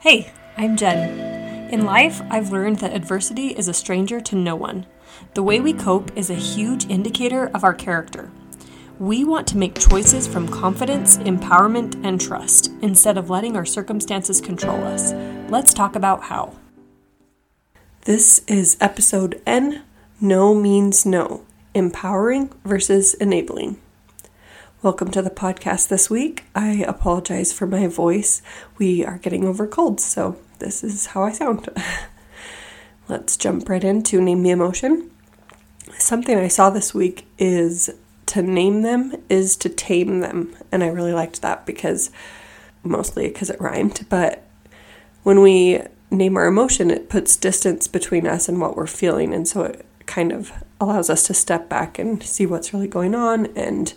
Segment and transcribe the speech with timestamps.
[0.00, 1.68] Hey, I'm Jen.
[1.70, 4.86] In life, I've learned that adversity is a stranger to no one.
[5.34, 8.30] The way we cope is a huge indicator of our character.
[8.98, 14.40] We want to make choices from confidence, empowerment, and trust instead of letting our circumstances
[14.40, 15.12] control us.
[15.50, 16.54] Let's talk about how.
[18.06, 19.82] This is episode N
[20.18, 21.44] No Means No
[21.74, 23.78] Empowering versus Enabling.
[24.82, 26.44] Welcome to the podcast this week.
[26.54, 28.40] I apologize for my voice.
[28.78, 31.68] We are getting over colds, so this is how I sound.
[33.08, 35.10] Let's jump right into name the emotion.
[35.98, 37.90] Something I saw this week is
[38.24, 42.10] to name them is to tame them, and I really liked that because
[42.82, 44.46] mostly because it rhymed, but
[45.24, 49.46] when we name our emotion, it puts distance between us and what we're feeling, and
[49.46, 53.44] so it kind of allows us to step back and see what's really going on
[53.54, 53.92] and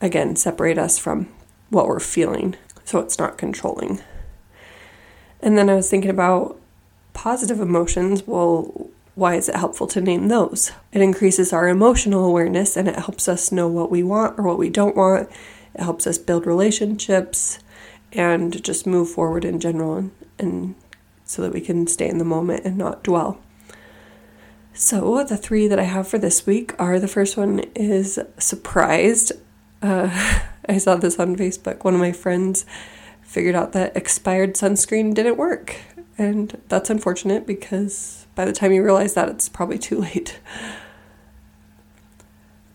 [0.00, 1.28] again, separate us from
[1.70, 4.00] what we're feeling so it's not controlling.
[5.40, 6.58] And then I was thinking about
[7.12, 8.26] positive emotions.
[8.26, 10.72] Well, why is it helpful to name those?
[10.92, 14.58] It increases our emotional awareness and it helps us know what we want or what
[14.58, 15.28] we don't want.
[15.74, 17.58] It helps us build relationships
[18.12, 20.74] and just move forward in general and, and
[21.24, 23.40] so that we can stay in the moment and not dwell.
[24.72, 29.32] So, the three that I have for this week are the first one is surprised
[29.86, 31.84] uh, I saw this on Facebook.
[31.84, 32.66] One of my friends
[33.22, 35.76] figured out that expired sunscreen didn't work.
[36.18, 40.40] And that's unfortunate because by the time you realize that, it's probably too late.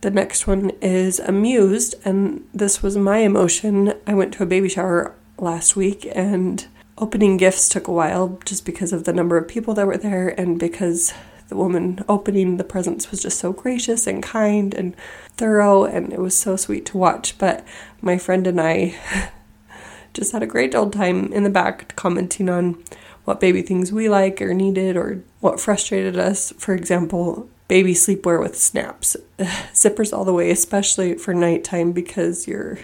[0.02, 3.94] The next one is amused, and this was my emotion.
[4.08, 6.66] I went to a baby shower last week, and
[6.98, 10.30] opening gifts took a while just because of the number of people that were there
[10.30, 11.14] and because
[11.52, 14.96] the woman opening the presents was just so gracious and kind and
[15.36, 17.38] thorough, and it was so sweet to watch.
[17.38, 17.68] But
[18.02, 18.96] my friend and I
[20.14, 22.82] just had a great old time in the back commenting on
[23.26, 26.54] what baby things we like or needed or what frustrated us.
[26.58, 29.18] For example, baby sleepwear with snaps,
[29.74, 32.80] zippers all the way, especially for nighttime because you're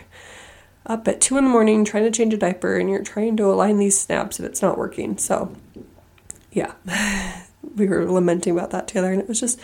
[0.85, 3.45] up at two in the morning trying to change a diaper and you're trying to
[3.45, 5.17] align these snaps and it's not working.
[5.17, 5.55] So,
[6.51, 6.73] yeah,
[7.75, 9.59] we were lamenting about that together, and it was just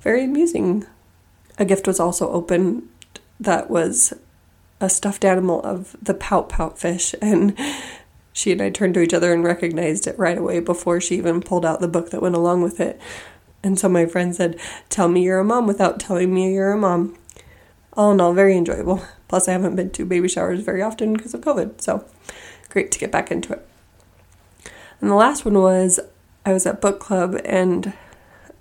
[0.00, 0.86] very amusing.
[1.58, 2.88] A gift was also opened
[3.40, 4.14] that was
[4.80, 7.58] a stuffed animal of the pout pout fish, and
[8.32, 11.40] she and I turned to each other and recognized it right away before she even
[11.40, 13.00] pulled out the book that went along with it.
[13.62, 16.78] And so my friend said, Tell me you're a mom without telling me you're a
[16.78, 17.18] mom.
[17.94, 19.02] All in all, very enjoyable.
[19.26, 22.04] Plus, I haven't been to baby showers very often because of COVID, so
[22.70, 23.66] great to get back into it.
[25.00, 26.00] And the last one was
[26.48, 27.92] I was at book club and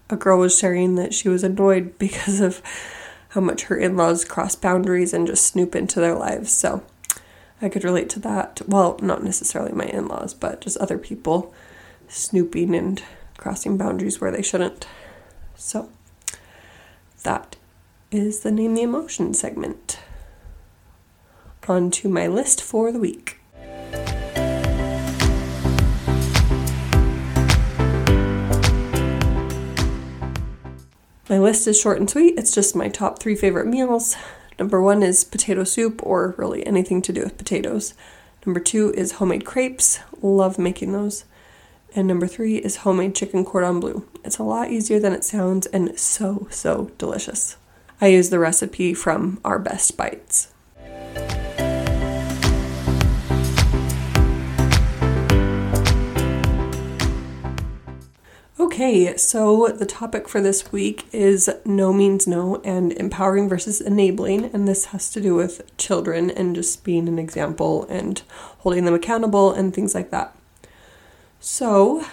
[0.09, 2.61] a girl was sharing that she was annoyed because of
[3.29, 6.51] how much her in laws cross boundaries and just snoop into their lives.
[6.51, 6.83] So
[7.61, 8.61] I could relate to that.
[8.67, 11.53] Well, not necessarily my in laws, but just other people
[12.09, 13.01] snooping and
[13.37, 14.85] crossing boundaries where they shouldn't.
[15.55, 15.89] So
[17.23, 17.55] that
[18.11, 19.99] is the Name the Emotion segment.
[21.69, 23.39] On to my list for the week.
[31.29, 32.35] My list is short and sweet.
[32.37, 34.15] It's just my top three favorite meals.
[34.57, 37.93] Number one is potato soup, or really anything to do with potatoes.
[38.45, 39.99] Number two is homemade crepes.
[40.21, 41.25] Love making those.
[41.93, 44.07] And number three is homemade chicken cordon bleu.
[44.23, 47.57] It's a lot easier than it sounds and so, so delicious.
[47.99, 50.53] I use the recipe from Our Best Bites.
[58.67, 64.53] Okay, so the topic for this week is no means no and empowering versus enabling,
[64.53, 68.23] and this has to do with children and just being an example and
[68.59, 70.35] holding them accountable and things like that.
[71.39, 72.03] So,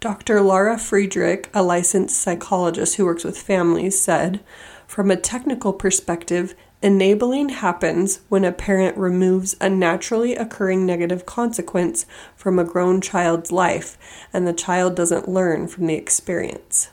[0.00, 0.40] Dr.
[0.40, 4.40] Laura Friedrich, a licensed psychologist who works with families, said,
[4.88, 12.06] from a technical perspective, Enabling happens when a parent removes a naturally occurring negative consequence
[12.36, 13.98] from a grown child's life
[14.32, 16.90] and the child doesn't learn from the experience.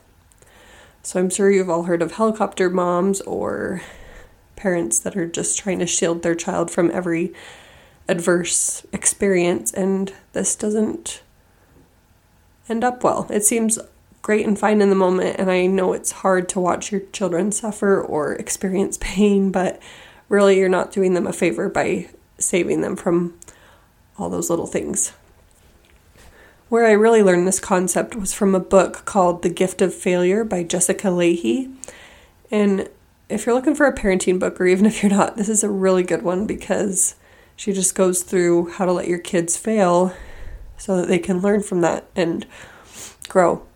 [1.04, 3.84] So I'm sure you've all heard of helicopter moms or
[4.56, 7.32] parents that are just trying to shield their child from every
[8.08, 11.22] adverse experience, and this doesn't
[12.68, 13.28] end up well.
[13.30, 13.78] It seems
[14.26, 17.52] great and fine in the moment, and I know it's hard to watch your children
[17.52, 19.80] suffer or experience pain, but
[20.30, 23.36] really you're not doing them a favor by saving them from
[24.18, 25.14] all those little things.
[26.70, 30.44] Where I really learned this concept was from a book called The Gift of Failure
[30.44, 31.72] by Jessica Lahey.
[32.50, 32.90] And
[33.30, 35.70] if you're looking for a parenting book, or even if you're not, this is a
[35.70, 37.14] really good one because
[37.56, 40.16] she just goes through how to let your kids fail
[40.78, 42.48] so that they can learn from that and
[43.30, 43.68] grow.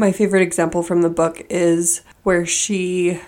[0.00, 3.20] My favorite example from the book is where she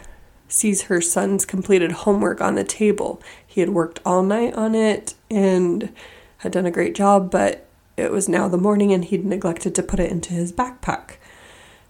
[0.47, 3.21] sees her son's completed homework on the table.
[3.45, 5.93] He had worked all night on it and
[6.39, 9.83] had done a great job, but it was now the morning and he'd neglected to
[9.83, 11.17] put it into his backpack.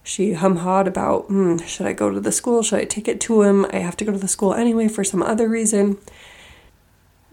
[0.01, 2.63] She hum hawed about, mm, should I go to the school?
[2.63, 3.67] Should I take it to him?
[3.71, 5.99] I have to go to the school anyway for some other reason.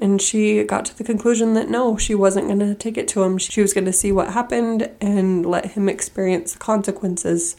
[0.00, 3.22] And she got to the conclusion that no, she wasn't going to take it to
[3.22, 3.36] him.
[3.36, 7.56] She was going to see what happened and let him experience the consequences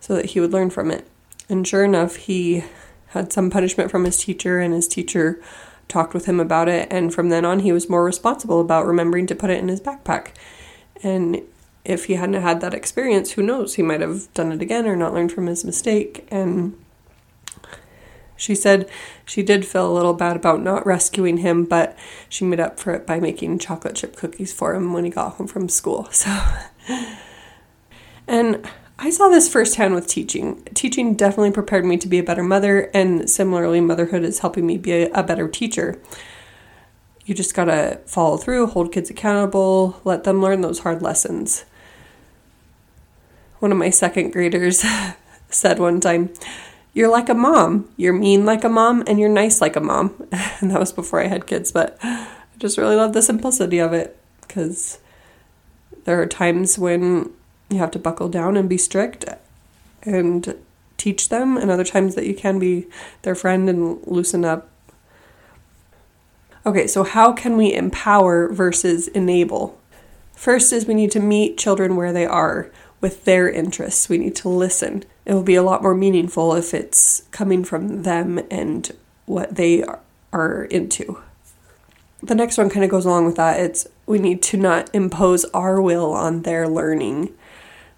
[0.00, 1.06] so that he would learn from it.
[1.48, 2.64] And sure enough, he
[3.08, 5.40] had some punishment from his teacher, and his teacher
[5.88, 6.88] talked with him about it.
[6.90, 9.80] And from then on, he was more responsible about remembering to put it in his
[9.80, 10.28] backpack.
[11.02, 11.42] And
[11.84, 13.74] if he hadn't had that experience, who knows?
[13.74, 16.26] He might have done it again or not learned from his mistake.
[16.30, 16.82] And
[18.36, 18.88] she said
[19.24, 21.96] she did feel a little bad about not rescuing him, but
[22.28, 25.34] she made up for it by making chocolate chip cookies for him when he got
[25.34, 26.08] home from school.
[26.86, 27.00] So,
[28.26, 28.66] and
[28.98, 30.62] I saw this firsthand with teaching.
[30.74, 34.78] Teaching definitely prepared me to be a better mother, and similarly, motherhood is helping me
[34.78, 36.00] be a, a better teacher.
[37.24, 41.64] You just gotta follow through, hold kids accountable, let them learn those hard lessons.
[43.58, 44.84] One of my second graders
[45.48, 46.30] said one time,
[46.94, 47.88] you're like a mom.
[47.96, 50.14] You're mean like a mom and you're nice like a mom.
[50.60, 53.92] and that was before I had kids, but I just really love the simplicity of
[53.92, 54.98] it because
[56.04, 57.32] there are times when
[57.68, 59.24] you have to buckle down and be strict
[60.02, 60.54] and
[60.96, 62.86] teach them, and other times that you can be
[63.22, 64.70] their friend and loosen up.
[66.64, 69.78] Okay, so how can we empower versus enable?
[70.34, 72.70] First is we need to meet children where they are
[73.04, 74.08] with their interests.
[74.08, 75.04] We need to listen.
[75.26, 78.90] It will be a lot more meaningful if it's coming from them and
[79.26, 79.84] what they
[80.32, 81.20] are into.
[82.22, 83.60] The next one kind of goes along with that.
[83.60, 87.34] It's we need to not impose our will on their learning.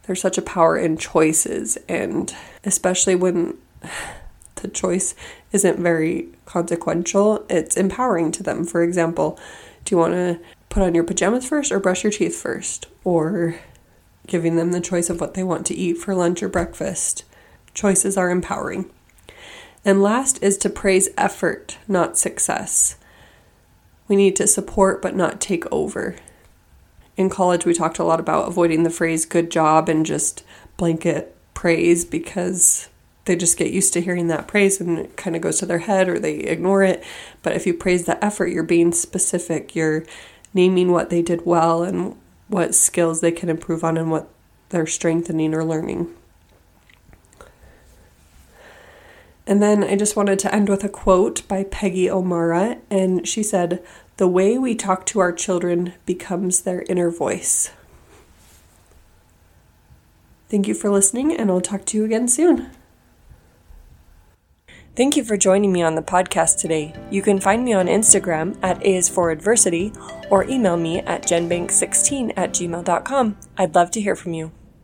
[0.03, 3.56] There's such a power in choices, and especially when
[4.56, 5.14] the choice
[5.52, 8.64] isn't very consequential, it's empowering to them.
[8.64, 9.38] For example,
[9.85, 12.88] do you want to put on your pajamas first or brush your teeth first?
[13.05, 13.61] Or
[14.26, 17.25] giving them the choice of what they want to eat for lunch or breakfast.
[17.75, 18.90] Choices are empowering.
[19.84, 22.96] And last is to praise effort, not success.
[24.08, 26.17] We need to support but not take over.
[27.17, 30.43] In college, we talked a lot about avoiding the phrase good job and just
[30.76, 32.88] blanket praise because
[33.25, 35.78] they just get used to hearing that praise and it kind of goes to their
[35.78, 37.02] head or they ignore it.
[37.43, 40.05] But if you praise the effort, you're being specific, you're
[40.52, 42.17] naming what they did well and
[42.48, 44.28] what skills they can improve on and what
[44.69, 46.14] they're strengthening or learning.
[49.46, 53.44] And then I just wanted to end with a quote by Peggy O'Mara, and she
[53.44, 53.82] said,
[54.16, 57.70] The way we talk to our children becomes their inner voice.
[60.49, 62.70] Thank you for listening, and I'll talk to you again soon.
[64.96, 66.94] Thank you for joining me on the podcast today.
[67.10, 69.93] You can find me on Instagram at A is for Adversity
[70.31, 73.37] or email me at genbank16 at gmail.com.
[73.58, 74.52] I'd love to hear from you.